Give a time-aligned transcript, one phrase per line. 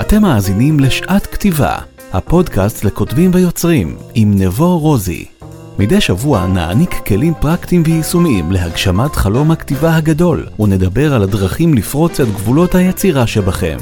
[0.00, 1.78] אתם מאזינים לשעת כתיבה,
[2.12, 5.26] הפודקאסט לכותבים ויוצרים, עם נבו רוזי.
[5.78, 12.28] מדי שבוע נעניק כלים פרקטיים ויישומיים להגשמת חלום הכתיבה הגדול, ונדבר על הדרכים לפרוץ את
[12.28, 13.76] גבולות היצירה שבכם.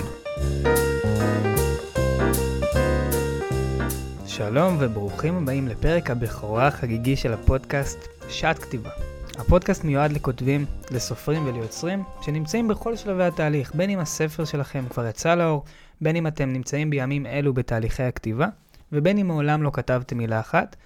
[4.27, 8.91] שלום וברוכים הבאים לפרק הבכורה החגיגי של הפודקאסט שעת כתיבה.
[9.39, 15.35] הפודקאסט מיועד לכותבים, לסופרים וליוצרים שנמצאים בכל שלבי התהליך, בין אם הספר שלכם כבר יצא
[15.35, 15.65] לאור,
[16.01, 18.47] בין אם אתם נמצאים בימים אלו בתהליכי הכתיבה,
[18.93, 20.77] ובין אם מעולם לא כתבתם מילה אחת.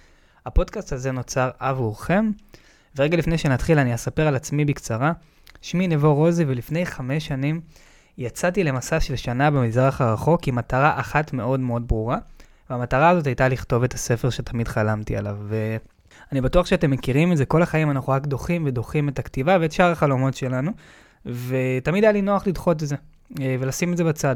[0.45, 2.31] הפודקאסט הזה נוצר עבורכם,
[2.95, 5.11] ורגע לפני שנתחיל אני אספר על עצמי בקצרה.
[5.61, 7.61] שמי נבו רוזי ולפני חמש שנים
[8.17, 12.17] יצאתי למסע של שנה במזרח הרחוק עם מטרה אחת מאוד מאוד ברורה,
[12.69, 15.37] והמטרה הזאת הייתה לכתוב את הספר שתמיד חלמתי עליו.
[16.31, 19.71] ואני בטוח שאתם מכירים את זה, כל החיים אנחנו רק דוחים ודוחים את הכתיבה ואת
[19.71, 20.71] שאר החלומות שלנו,
[21.25, 22.95] ותמיד היה לי נוח לדחות את זה,
[23.41, 24.35] אה, ולשים את זה בצד.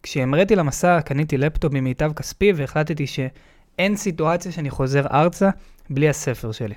[0.00, 5.50] וכשהמראתי למסע, קניתי לפטופ ממיטב כספי, והחלטתי שאין סיטואציה שאני חוזר ארצה
[5.90, 6.74] בלי הספר שלי.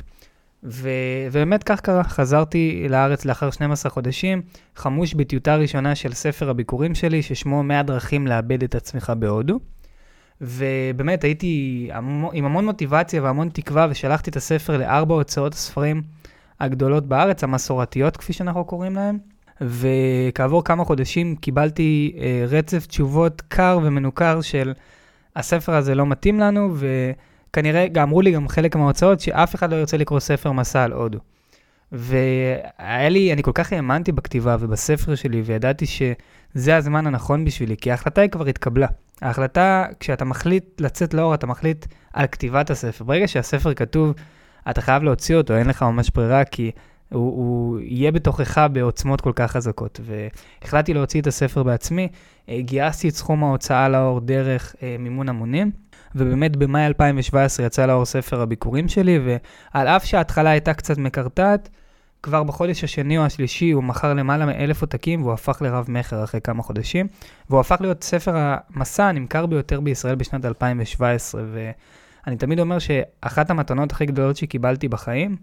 [0.63, 0.89] ו...
[1.31, 4.41] ובאמת כך קרה, חזרתי לארץ לאחר 12 חודשים,
[4.75, 9.59] חמוש בטיוטה ראשונה של ספר הביקורים שלי, ששמו 100 דרכים לאבד את עצמך בהודו.
[10.41, 11.89] ובאמת הייתי
[12.33, 16.01] עם המון מוטיבציה והמון תקווה, ושלחתי את הספר לארבע הוצאות הספרים
[16.59, 19.17] הגדולות בארץ, המסורתיות כפי שאנחנו קוראים להן.
[19.61, 24.73] וכעבור כמה חודשים קיבלתי אה, רצף תשובות קר ומנוכר של
[25.35, 29.97] הספר הזה לא מתאים לנו, וכנראה אמרו לי גם חלק מההוצאות שאף אחד לא ירצה
[29.97, 31.19] לקרוא ספר מסע על הודו.
[31.91, 37.91] והיה לי, אני כל כך האמנתי בכתיבה ובספר שלי, וידעתי שזה הזמן הנכון בשבילי, כי
[37.91, 38.87] ההחלטה היא כבר התקבלה.
[39.21, 43.03] ההחלטה, כשאתה מחליט לצאת לאור, אתה מחליט על כתיבת הספר.
[43.03, 44.13] ברגע שהספר כתוב,
[44.69, 46.71] אתה חייב להוציא אותו, אין לך ממש ברירה, כי
[47.09, 49.99] הוא, הוא יהיה בתוכך בעוצמות כל כך חזקות.
[50.03, 52.07] והחלטתי להוציא את הספר בעצמי,
[52.49, 55.71] אה, גייסתי את סכום ההוצאה לאור דרך אה, מימון המונים.
[56.15, 59.19] ובאמת במאי 2017 יצא לאור ספר הביקורים שלי,
[59.73, 61.69] ועל אף שההתחלה הייתה קצת מקרטעת,
[62.23, 66.41] כבר בחודש השני או השלישי הוא מכר למעלה מאלף עותקים והוא הפך לרב מכר אחרי
[66.41, 67.07] כמה חודשים.
[67.49, 71.43] והוא הפך להיות ספר המסע הנמכר ביותר בישראל בשנת 2017.
[71.53, 75.35] ואני תמיד אומר שאחת המתנות הכי גדולות שקיבלתי בחיים,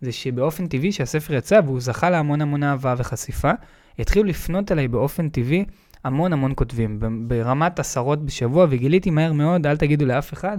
[0.00, 3.50] זה שבאופן טבעי שהספר יצא והוא זכה להמון המון אהבה וחשיפה,
[3.98, 5.64] התחילו לפנות אליי באופן טבעי
[6.04, 10.58] המון המון כותבים, ברמת עשרות בשבוע, וגיליתי מהר מאוד, אל תגידו לאף אחד,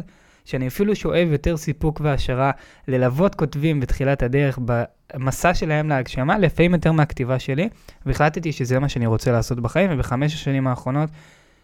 [0.50, 2.52] שאני אפילו שואב יותר סיפוק והשערה
[2.88, 7.70] ללוות כותבים בתחילת הדרך במסע שלהם להגשמה, לפעמים יותר מהכתיבה שלי,
[8.06, 11.10] והחלטתי שזה מה שאני רוצה לעשות בחיים, ובחמש השנים האחרונות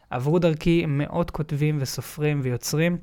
[0.10, 2.98] עברו דרכי מאות כותבים וסופרים ויוצרים.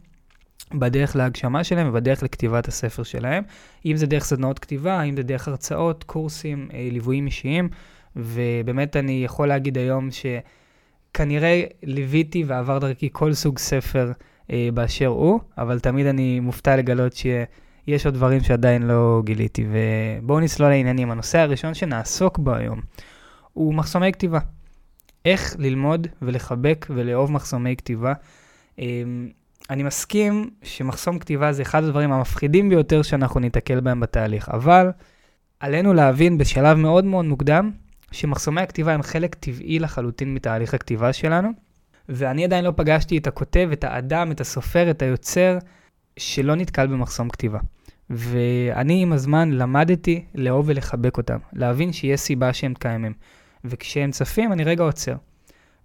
[0.74, 3.44] בדרך להגשמה שלהם ובדרך לכתיבת הספר שלהם,
[3.86, 7.68] אם זה דרך סדנאות כתיבה, אם זה דרך הרצאות, קורסים, אה, ליוויים אישיים,
[8.16, 14.12] ובאמת אני יכול להגיד היום שכנראה ליוויתי ועבר דרכי כל סוג ספר
[14.50, 19.66] אה, באשר הוא, אבל תמיד אני מופתע לגלות שיש עוד דברים שעדיין לא גיליתי.
[19.70, 21.10] ובואו נסלול לעניינים.
[21.10, 22.80] הנושא הראשון שנעסוק בו היום
[23.52, 24.38] הוא מחסומי כתיבה.
[25.24, 28.12] איך ללמוד ולחבק ולאהוב מחסומי כתיבה.
[28.78, 28.84] אה,
[29.70, 34.90] אני מסכים שמחסום כתיבה זה אחד הדברים המפחידים ביותר שאנחנו ניתקל בהם בתהליך, אבל
[35.60, 37.70] עלינו להבין בשלב מאוד מאוד מוקדם
[38.10, 41.48] שמחסומי הכתיבה הם חלק טבעי לחלוטין מתהליך הכתיבה שלנו,
[42.08, 45.58] ואני עדיין לא פגשתי את הכותב, את האדם, את הסופר, את היוצר,
[46.16, 47.58] שלא נתקל במחסום כתיבה.
[48.10, 53.12] ואני עם הזמן למדתי לאהוב ולחבק אותם, להבין שיש סיבה שהם קיימים.
[53.64, 55.14] וכשהם צפים, אני רגע עוצר.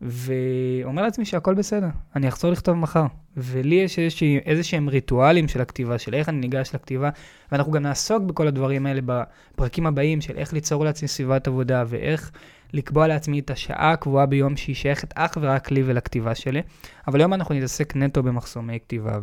[0.02, 3.06] ואומר לעצמי שהכל בסדר, אני אחזור לכתוב מחר.
[3.38, 4.00] ולי יש
[4.46, 7.10] איזה שהם ריטואלים של הכתיבה, של איך אני ניגש לכתיבה,
[7.52, 12.32] ואנחנו גם נעסוק בכל הדברים האלה בפרקים הבאים, של איך ליצור לעצמי סביבת עבודה, ואיך
[12.74, 16.62] לקבוע לעצמי את השעה הקבועה ביום שהיא שייכת אך ורק לי ולכתיבה שלי.
[17.08, 19.20] אבל היום אנחנו נתעסק נטו במחסומי כתיבה,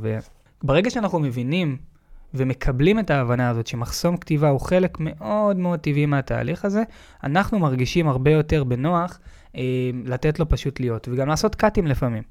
[0.62, 1.76] וברגע שאנחנו מבינים
[2.34, 6.82] ומקבלים את ההבנה הזאת שמחסום כתיבה הוא חלק מאוד מאוד טבעי מהתהליך הזה,
[7.24, 9.18] אנחנו מרגישים הרבה יותר בנוח
[10.04, 12.22] לתת לו פשוט להיות, וגם לעשות קאטים לפעמים.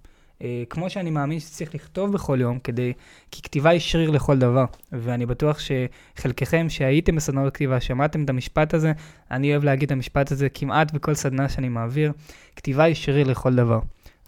[0.44, 2.94] אה, כמו שאני מאמין שצריך לכתוב בכל יום, כדי,
[3.32, 8.74] כי כתיבה היא שריר לכל דבר, ואני בטוח שחלקכם שהייתם בסדנאות כתיבה, שמעתם את המשפט
[8.74, 8.92] הזה,
[9.32, 12.12] אני אוהב להגיד את המשפט הזה כמעט בכל סדנה שאני מעביר,
[12.56, 13.80] כתיבה היא שריר לכל דבר.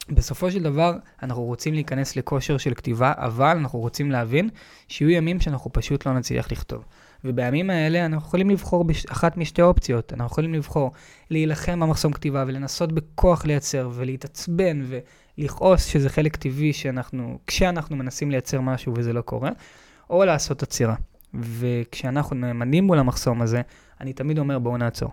[0.10, 0.94] בסופו של דבר,
[1.24, 4.50] אנחנו רוצים להיכנס לכושר של כתיבה, אבל אנחנו רוצים להבין
[4.88, 6.84] שיהיו ימים שאנחנו פשוט לא נצליח לכתוב.
[7.26, 10.14] ובימים האלה אנחנו יכולים לבחור באחת משתי אופציות.
[10.14, 10.92] אנחנו יכולים לבחור
[11.30, 14.82] להילחם במחסום כתיבה ולנסות בכוח לייצר ולהתעצבן
[15.38, 19.50] ולכעוס שזה חלק טבעי שאנחנו, כשאנחנו מנסים לייצר משהו וזה לא קורה,
[20.10, 20.96] או לעשות עצירה.
[21.34, 23.62] וכשאנחנו נעמדים מול המחסום הזה,
[24.02, 25.10] אני תמיד אומר בואו נעצור.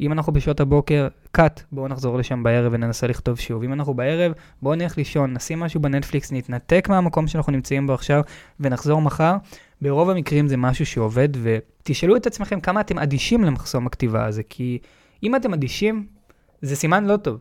[0.00, 3.62] אם אנחנו בשעות הבוקר, קאט, בואו נחזור לשם בערב וננסה לכתוב שוב.
[3.62, 8.20] אם אנחנו בערב, בואו נלך לישון, נשים משהו בנטפליקס, נתנתק מהמקום שאנחנו נמצאים בו עכשיו
[8.60, 9.36] ונחזור מחר.
[9.82, 14.78] ברוב המקרים זה משהו שעובד, ותשאלו את עצמכם כמה אתם אדישים למחסום הכתיבה הזה, כי
[15.22, 16.06] אם אתם אדישים,
[16.62, 17.38] זה סימן לא טוב.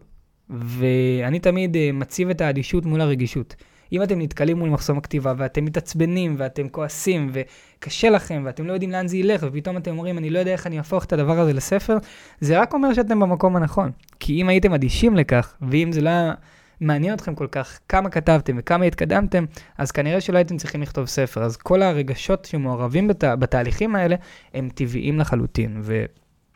[0.49, 3.55] ואני תמיד uh, מציב את האדישות מול הרגישות.
[3.91, 8.91] אם אתם נתקלים מול מחסום הכתיבה ואתם מתעצבנים ואתם כועסים וקשה לכם ואתם לא יודעים
[8.91, 11.53] לאן זה ילך ופתאום אתם אומרים אני לא יודע איך אני אהפוך את הדבר הזה
[11.53, 11.97] לספר,
[12.39, 13.91] זה רק אומר שאתם במקום הנכון.
[14.19, 16.33] כי אם הייתם אדישים לכך ואם זה לא היה
[16.81, 19.45] מעניין אתכם כל כך כמה כתבתם וכמה התקדמתם,
[19.77, 21.43] אז כנראה שלא הייתם צריכים לכתוב ספר.
[21.43, 23.23] אז כל הרגשות שמעורבים בת...
[23.23, 24.15] בתהליכים האלה
[24.53, 25.81] הם טבעיים לחלוטין.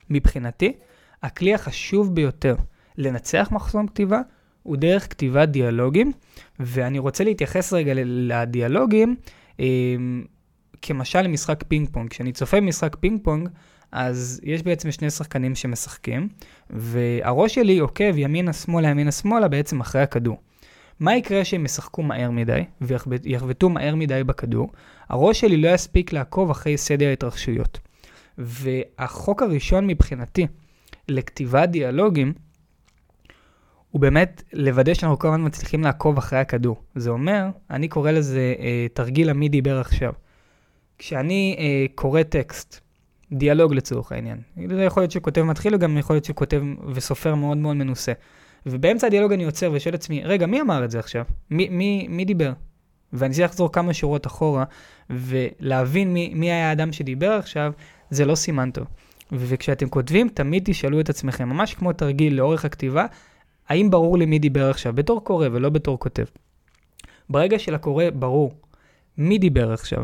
[0.09, 0.73] ומבחינתי,
[1.23, 2.55] הכלי החשוב ביותר
[2.97, 4.19] לנצח מחסום כתיבה
[4.63, 6.11] הוא דרך כתיבת דיאלוגים,
[6.59, 9.15] ואני רוצה להתייחס רגע לדיאלוגים
[9.59, 9.65] אה,
[10.81, 12.09] כמשל למשחק פינג פונג.
[12.09, 13.49] כשאני צופה במשחק פינג פונג,
[13.93, 16.29] אז יש בעצם שני שחקנים שמשחקים,
[16.69, 20.37] והראש שלי עוקב ימינה-שמאלה, ימינה-שמאלה, בעצם אחרי הכדור.
[20.99, 24.71] מה יקרה שהם ישחקו מהר מדי, ויחבטו מהר מדי בכדור?
[25.09, 27.79] הראש שלי לא יספיק לעקוב אחרי סדר ההתרחשויות.
[28.37, 30.47] והחוק הראשון מבחינתי
[31.09, 32.33] לכתיבת דיאלוגים,
[33.91, 36.81] הוא באמת לוודא שאנחנו כל הזמן מצליחים לעקוב אחרי הכדור.
[36.95, 40.13] זה אומר, אני קורא לזה אה, תרגיל המי דיבר עכשיו.
[40.97, 42.82] כשאני אה, קורא טקסט,
[43.33, 44.37] דיאלוג לצורך העניין,
[44.69, 46.63] זה יכול להיות שכותב מתחיל, וגם יכול להיות שכותב
[46.93, 48.13] וסופר מאוד מאוד מנוסה.
[48.65, 51.23] ובאמצע הדיאלוג אני עוצר ושואל עצמי, רגע, מי אמר את זה עכשיו?
[51.49, 52.53] מי, מי, מי דיבר?
[53.13, 54.63] ואני צריך לחזור כמה שורות אחורה,
[55.09, 57.73] ולהבין מי, מי היה האדם שדיבר עכשיו,
[58.09, 58.87] זה לא סימן טוב.
[59.31, 63.05] וכשאתם כותבים, תמיד תשאלו את עצמכם, ממש כמו תרגיל לאורך הכתיבה,
[63.69, 66.25] האם ברור לי מי דיבר עכשיו, בתור קורא ולא בתור כותב.
[67.29, 68.51] ברגע שלקורא ברור
[69.17, 70.03] מי דיבר עכשיו,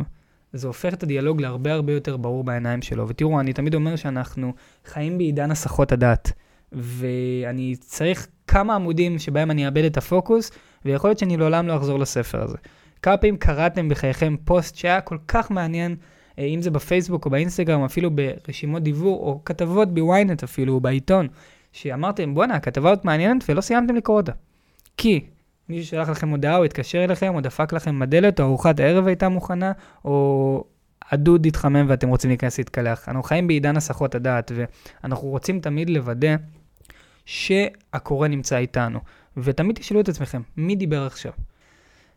[0.54, 3.08] זה הופך את הדיאלוג להרבה הרבה יותר ברור בעיניים שלו.
[3.08, 4.54] ותראו, אני תמיד אומר שאנחנו
[4.86, 6.32] חיים בעידן הסחות הדעת,
[6.72, 10.52] ואני צריך כמה עמודים שבהם אני אאבד את הפוקוס,
[10.86, 12.58] ויכול להיות שאני לעולם לא אחזור לספר הזה.
[13.02, 15.96] כמה פעמים קראתם בחייכם פוסט שהיה כל כך מעניין,
[16.40, 21.28] אה, אם זה בפייסבוק או באינסטגרם, אפילו ברשימות דיוור, או כתבות בוויינט אפילו, או בעיתון,
[21.72, 24.32] שאמרתם, בואנה, הכתבה הזאת מעניינת ולא סיימתם לקרוא אותה.
[24.98, 25.26] כי
[25.70, 29.30] מישהו שלח לכם הודעה, או התקשר אליכם, או דפק לכם בדלת, או ארוחת הערב הייתה
[29.30, 29.72] מוכנה,
[30.06, 30.64] או
[31.12, 33.10] הדוד התחמם ואתם רוצים להיכנס להתקלח.
[33.10, 36.36] אנחנו חיים בעידן הסחות הדעת, ואנחנו רוצים תמיד לוודא
[37.26, 39.00] שהקורא נמצא איתנו.
[39.38, 41.32] ותמיד תשאלו את עצמכם, מי דיבר עכשיו?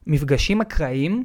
[0.06, 1.25] מפגשים אקראיים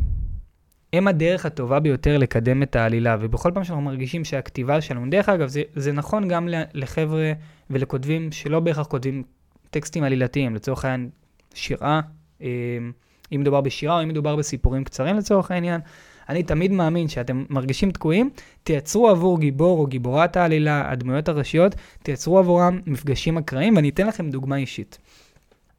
[0.94, 5.48] הם הדרך הטובה ביותר לקדם את העלילה, ובכל פעם שאנחנו מרגישים שהכתיבה שלנו, דרך אגב,
[5.48, 7.34] זה, זה נכון גם לחבר'ה
[7.70, 9.24] ולכותבים שלא בהכרח כותבים
[9.70, 11.10] טקסטים עלילתיים, לצורך העניין
[11.54, 12.02] שירה,
[12.42, 15.82] אם מדובר בשירה או אם מדובר בסיפורים קצרים לצורך העניין.
[16.30, 18.30] אני תמיד מאמין שאתם מרגישים תקועים,
[18.64, 24.30] תייצרו עבור גיבור או גיבורת העלילה, הדמויות הראשיות, תייצרו עבורם מפגשים אקראיים, ואני אתן לכם
[24.30, 24.98] דוגמה אישית.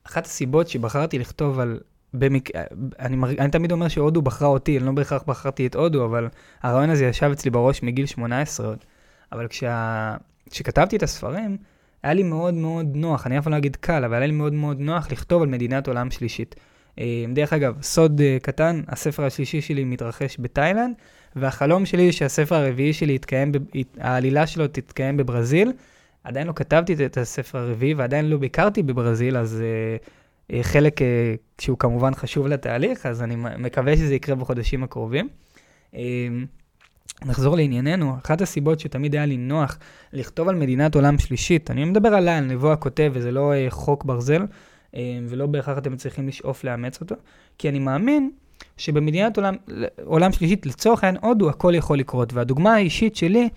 [0.05, 1.81] אחת הסיבות שבחרתי לכתוב על...
[2.15, 2.51] במק...
[2.99, 3.31] אני, מר...
[3.31, 6.29] אני תמיד אומר שהודו בחרה אותי, אני לא בהכרח בחרתי את הודו, אבל
[6.63, 8.79] הרעיון הזה ישב אצלי בראש מגיל 18 עוד.
[9.33, 10.15] אבל כשה...
[10.51, 11.57] כשכתבתי את הספרים,
[12.03, 14.53] היה לי מאוד מאוד נוח, אני אף פעם לא אגיד קל, אבל היה לי מאוד
[14.53, 16.55] מאוד נוח לכתוב על מדינת עולם שלישית.
[16.99, 20.95] אה, דרך אגב, סוד אה, קטן, הספר השלישי שלי מתרחש בתאילנד,
[21.37, 23.53] והחלום שלי שהספר הרביעי שלי יתקיים,
[23.99, 25.73] העלילה שלו תתקיים בברזיל.
[26.25, 29.63] עדיין לא כתבתי את הספר הרביעי ועדיין לא ביקרתי בברזיל, אז
[30.51, 31.05] uh, חלק uh,
[31.59, 35.29] שהוא כמובן חשוב לתהליך, אז אני מקווה שזה יקרה בחודשים הקרובים.
[35.93, 35.97] Uh,
[37.25, 39.79] נחזור לענייננו, אחת הסיבות שתמיד היה לי נוח
[40.13, 44.05] לכתוב על מדינת עולם שלישית, אני מדבר עליי, על נבוא הכותב, וזה לא uh, חוק
[44.05, 44.97] ברזל, uh,
[45.29, 47.15] ולא בהכרח אתם צריכים לשאוף לאמץ אותו,
[47.59, 48.31] כי אני מאמין
[48.77, 49.55] שבמדינת עולם,
[50.05, 53.49] עולם שלישית, לצורך העניין הודו, הכל יכול לקרות, והדוגמה האישית שלי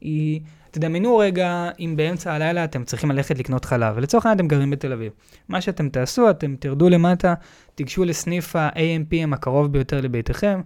[0.00, 0.40] היא,
[0.70, 4.92] תדמיינו רגע אם באמצע הלילה אתם צריכים ללכת לקנות חלב, ולצורך העניין אתם גרים בתל
[4.92, 5.12] אביב.
[5.48, 7.34] מה שאתם תעשו, אתם תרדו למטה,
[7.74, 10.60] תיגשו לסניף ה-AMPM הקרוב ביותר לביתכם,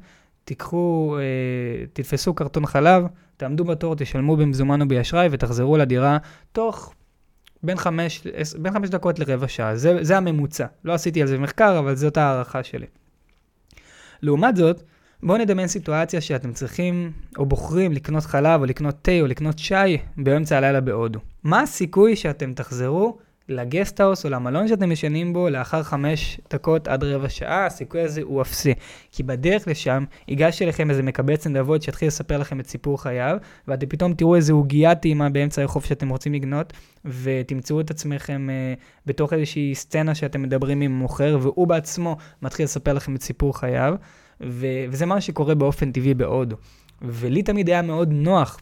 [0.44, 3.04] תיקחו, אה, תתפסו קרטון חלב,
[3.36, 6.18] תעמדו בתור, תשלמו במזומן או באשראי ותחזרו לדירה
[6.52, 6.94] תוך
[7.62, 8.26] בין חמש,
[8.58, 9.76] בין חמש דקות לרבע שעה.
[9.76, 10.66] זה, זה הממוצע.
[10.84, 12.86] לא עשיתי על זה מחקר, אבל זאת הערכה שלי.
[14.22, 14.82] לעומת זאת,
[15.22, 19.98] בואו נדמיין סיטואציה שאתם צריכים או בוחרים לקנות חלב או לקנות תה או לקנות שי
[20.16, 21.20] באמצע הלילה בהודו.
[21.44, 27.28] מה הסיכוי שאתם תחזרו לגסטהאוס או למלון שאתם ישנים בו לאחר חמש דקות עד רבע
[27.28, 28.74] שעה, הסיכוי הזה הוא אפסי.
[29.12, 33.36] כי בדרך לשם ייגש אליכם איזה מקבץ נדבות שיתחיל לספר לכם את סיפור חייו,
[33.68, 36.72] ואתם פתאום תראו איזה עוגייה טעימה באמצע הרחוב שאתם רוצים לקנות,
[37.04, 42.92] ותמצאו את עצמכם uh, בתוך איזושהי סצנה שאתם מדברים עם מוכר, והוא בעצמו מתחיל לספר
[42.92, 43.94] לכם את סיפור חייו,
[44.40, 46.56] ו- וזה מה שקורה באופן טבעי בהודו.
[47.02, 48.58] ולי תמיד היה מאוד נוח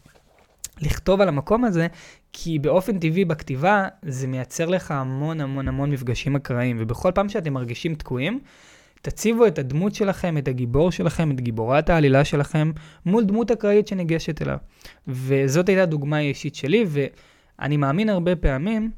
[0.81, 1.87] לכתוב על המקום הזה,
[2.33, 7.53] כי באופן טבעי בכתיבה זה מייצר לך המון המון המון מפגשים אקראיים, ובכל פעם שאתם
[7.53, 8.39] מרגישים תקועים,
[9.01, 12.71] תציבו את הדמות שלכם, את הגיבור שלכם, את גיבורת העלילה שלכם,
[13.05, 14.57] מול דמות אקראית שניגשת אליו.
[15.07, 18.91] וזאת הייתה דוגמה אישית שלי, ואני מאמין הרבה פעמים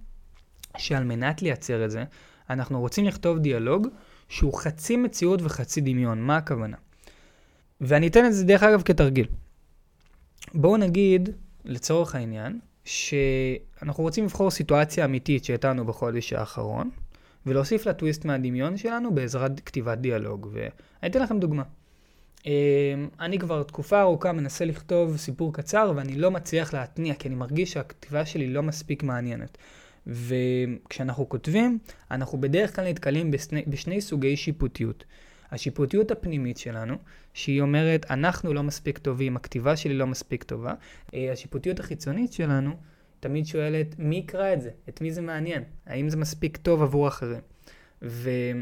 [0.78, 2.04] שעל מנת לייצר את זה,
[2.50, 3.88] אנחנו רוצים לכתוב דיאלוג
[4.30, 6.22] שהוא חצי מציאות וחצי דמיון.
[6.22, 6.78] מה הכוונה?
[7.82, 9.28] ואני אתן את זה דרך אגב כתרגיל.
[10.54, 11.30] בואו נגיד,
[11.66, 16.90] לצורך העניין, שאנחנו רוצים לבחור סיטואציה אמיתית שהייתה לנו בחודש האחרון,
[17.46, 20.48] ולהוסיף לה טוויסט מהדמיון שלנו בעזרת כתיבת דיאלוג.
[20.52, 21.64] ואני אתן לכם דוגמה.
[22.46, 22.52] אמ,
[23.20, 27.72] אני כבר תקופה ארוכה מנסה לכתוב סיפור קצר ואני לא מצליח להתניע כי אני מרגיש
[27.72, 29.58] שהכתיבה שלי לא מספיק מעניינת.
[30.08, 31.80] וכשאנחנו כותבים,
[32.12, 35.06] אנחנו בדרך כלל נתקלים בשני, בשני סוגי שיפוטיות.
[35.52, 36.96] השיפוטיות הפנימית שלנו,
[37.34, 40.74] שהיא אומרת, אנחנו לא מספיק טובים, הכתיבה שלי לא מספיק טובה.
[41.14, 42.76] אה, השיפוטיות החיצונית שלנו
[43.20, 44.70] תמיד שואלת, מי יקרא את זה?
[44.90, 45.64] את מי זה מעניין?
[45.86, 47.42] האם זה מספיק טוב עבור אחרים?
[48.02, 48.62] וזה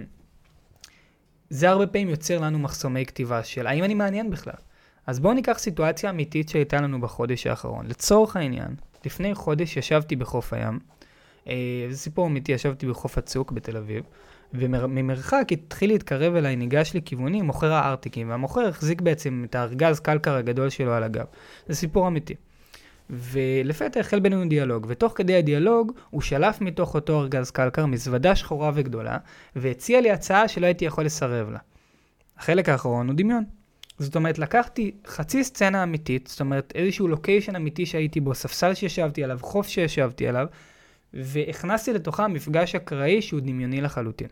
[1.70, 4.54] הרבה פעמים יוצר לנו מחסומי כתיבה של האם אני מעניין בכלל?
[5.08, 7.86] אז בואו ניקח סיטואציה אמיתית שהייתה לנו בחודש האחרון.
[7.88, 8.76] לצורך העניין,
[9.06, 10.80] לפני חודש ישבתי בחוף הים,
[11.48, 14.04] אה, זה סיפור אמיתי, ישבתי בחוף הצוק בתל אביב,
[14.54, 20.70] וממרחק התחיל להתקרב אליי, ניגש לכיווני, מוכר הארטיקים, והמוכר החזיק בעצם את הארגז קלקר הגדול
[20.70, 21.26] שלו על הגב.
[21.68, 22.34] זה סיפור אמיתי.
[23.10, 28.72] ולפתע החל בינינו דיאלוג, ותוך כדי הדיאלוג הוא שלף מתוך אותו ארגז קלקר מזוודה שחורה
[28.74, 29.18] וגדולה,
[29.56, 31.60] והציע לי הצעה שלא הייתי יכול לסרב לה.
[32.38, 33.44] החלק האחרון הוא דמיון.
[34.00, 39.24] זאת אומרת, לקחתי חצי סצנה אמיתית, זאת אומרת, איזשהו לוקיישן אמיתי שהייתי בו, ספסל שישבתי
[39.24, 40.48] עליו, חוף שישבתי עליו,
[41.14, 44.28] והכנסתי לתוכה מפגש אקראי שהוא דמיוני לחלוטין.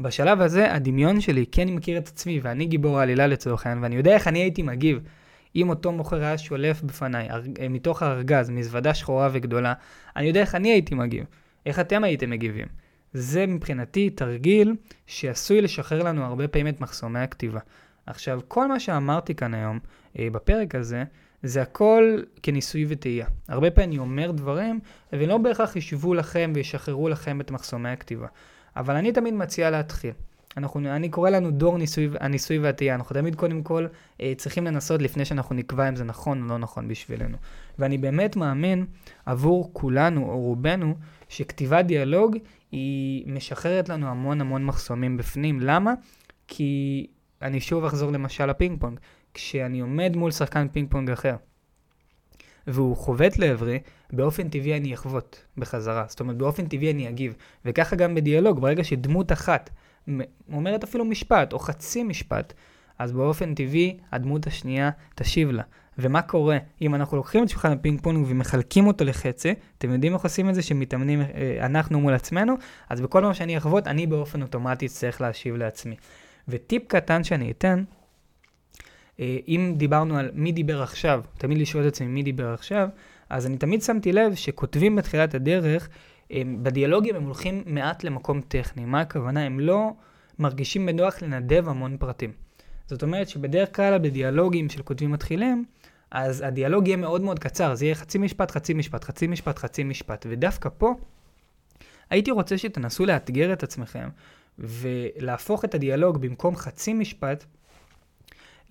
[0.00, 3.96] בשלב הזה, הדמיון שלי, כי אני מכיר את עצמי, ואני גיבור העלילה לצורך העניין, ואני
[3.96, 4.98] יודע איך אני הייתי מגיב
[5.56, 9.72] אם אותו מוכר היה שולף בפניי, אה, מתוך הארגז, מזוודה שחורה וגדולה,
[10.16, 11.24] אני יודע איך אני הייתי מגיב,
[11.66, 12.66] איך אתם הייתם מגיבים.
[13.12, 14.74] זה מבחינתי תרגיל
[15.06, 17.60] שעשוי לשחרר לנו הרבה פעמים את מחסומי הכתיבה.
[18.06, 19.78] עכשיו, כל מה שאמרתי כאן היום,
[20.18, 21.04] אה, בפרק הזה,
[21.42, 23.26] זה הכל כניסוי וטעייה.
[23.48, 24.80] הרבה פעמים אני אומר דברים,
[25.12, 28.26] ולא בהכרח ישבו לכם וישחררו לכם את מחסומי הכתיבה.
[28.76, 30.12] אבל אני תמיד מציע להתחיל.
[30.56, 32.94] אנחנו, אני קורא לנו דור ניסוי, הניסוי והטעייה.
[32.94, 33.86] אנחנו תמיד קודם כל
[34.20, 37.36] אה, צריכים לנסות לפני שאנחנו נקבע אם זה נכון או לא נכון בשבילנו.
[37.78, 38.86] ואני באמת מאמין
[39.26, 40.94] עבור כולנו או רובנו
[41.28, 42.36] שכתיבת דיאלוג
[42.72, 45.60] היא משחררת לנו המון המון מחסומים בפנים.
[45.60, 45.94] למה?
[46.48, 47.06] כי
[47.42, 49.00] אני שוב אחזור למשל לפינג פונג.
[49.34, 51.36] כשאני עומד מול שחקן פינג פונג אחר,
[52.66, 53.78] והוא חובט לעברי,
[54.12, 56.04] באופן טבעי אני אחבוט בחזרה.
[56.08, 57.34] זאת אומרת, באופן טבעי אני אגיב.
[57.64, 59.70] וככה גם בדיאלוג, ברגע שדמות אחת
[60.52, 62.52] אומרת אפילו משפט, או חצי משפט,
[62.98, 65.62] אז באופן טבעי הדמות השנייה תשיב לה.
[65.98, 70.22] ומה קורה אם אנחנו לוקחים את שולחן הפינג פונג ומחלקים אותו לחצי, אתם יודעים איך
[70.22, 72.54] עושים את זה שמתאמנים אה, אנחנו מול עצמנו?
[72.88, 75.96] אז בכל פעם שאני אחבוט, אני באופן אוטומטי אצטרך להשיב לעצמי.
[76.48, 77.84] וטיפ קטן שאני אתן,
[79.20, 82.88] אם דיברנו על מי דיבר עכשיו, תמיד לשאול את עצמי מי דיבר עכשיו,
[83.30, 85.88] אז אני תמיד שמתי לב שכותבים בתחילת הדרך,
[86.34, 88.84] בדיאלוגים הם הולכים מעט למקום טכני.
[88.84, 89.40] מה הכוונה?
[89.40, 89.92] הם לא
[90.38, 92.32] מרגישים בנוח לנדב המון פרטים.
[92.86, 95.64] זאת אומרת שבדרך כלל בדיאלוגים של כותבים מתחילים,
[96.10, 99.84] אז הדיאלוג יהיה מאוד מאוד קצר, זה יהיה חצי משפט, חצי משפט, חצי משפט, חצי
[99.84, 100.26] משפט.
[100.28, 100.94] ודווקא פה,
[102.10, 104.08] הייתי רוצה שתנסו לאתגר את עצמכם
[104.58, 107.44] ולהפוך את הדיאלוג במקום חצי משפט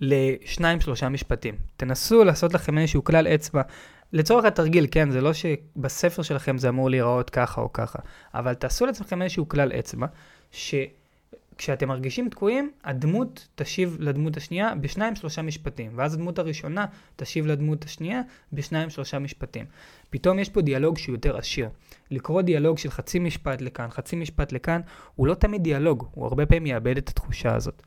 [0.02, 1.54] לשניים שלושה משפטים.
[1.76, 3.62] תנסו לעשות לכם איזשהו כלל אצבע.
[4.12, 7.98] לצורך התרגיל, כן, זה לא שבספר שלכם זה אמור להיראות ככה או ככה,
[8.34, 10.06] אבל תעשו לעצמכם איזשהו כלל אצבע,
[10.50, 17.84] שכשאתם מרגישים תקועים, הדמות תשיב לדמות השנייה בשניים שלושה משפטים, ואז הדמות הראשונה תשיב לדמות
[17.84, 18.20] השנייה
[18.52, 19.66] בשניים שלושה משפטים.
[20.10, 21.68] פתאום יש פה דיאלוג שהוא יותר עשיר.
[22.10, 24.80] לקרוא דיאלוג של חצי משפט לכאן, חצי משפט לכאן,
[25.14, 27.82] הוא לא תמיד דיאלוג, הוא הרבה פעמים יאבד את התחושה הזאת.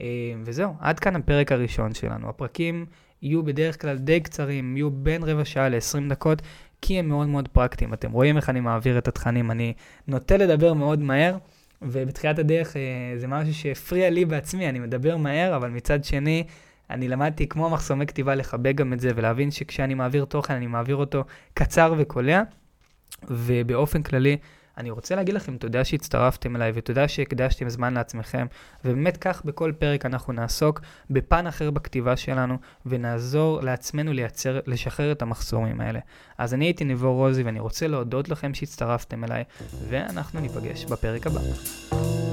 [0.00, 0.06] אה,
[0.44, 2.28] וזהו, עד כאן הפרק הראשון שלנו.
[2.28, 2.86] הפרקים
[3.22, 6.42] יהיו בדרך כלל די קצרים, יהיו בין רבע שעה ל-20 דקות,
[6.82, 7.94] כי הם מאוד מאוד פרקטיים.
[7.94, 9.72] אתם רואים איך אני מעביר את התכנים, אני
[10.08, 11.36] נוטה לדבר מאוד מהר,
[11.82, 12.82] ובתחילת הדרך אה,
[13.16, 16.44] זה משהו שהפריע לי בעצמי, אני מדבר מהר, אבל מצד שני,
[16.90, 20.96] אני למדתי כמו מחסומי כתיבה לחבק גם את זה, ולהבין שכשאני מעביר תוכן, אני מעביר
[20.96, 21.24] אותו
[21.54, 22.42] קצר וקולע,
[23.30, 24.36] ובאופן כללי,
[24.78, 28.46] אני רוצה להגיד לכם תודה שהצטרפתם אליי ותודה שהקדשתם זמן לעצמכם,
[28.84, 30.80] ובאמת כך בכל פרק אנחנו נעסוק
[31.10, 32.56] בפן אחר בכתיבה שלנו,
[32.86, 35.98] ונעזור לעצמנו לייצר, לשחרר את המחסומים האלה.
[36.38, 39.44] אז אני הייתי נבו רוזי ואני רוצה להודות לכם שהצטרפתם אליי,
[39.88, 41.40] ואנחנו ניפגש בפרק הבא.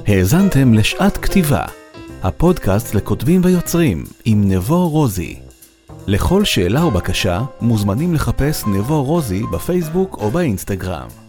[0.07, 1.65] האזנתם לשעת כתיבה,
[2.23, 5.39] הפודקאסט לכותבים ויוצרים עם נבו רוזי.
[6.07, 11.22] לכל שאלה או בקשה מוזמנים לחפש נבו רוזי בפייסבוק או באינסטגרם.